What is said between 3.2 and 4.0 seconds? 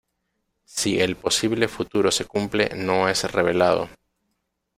revelado.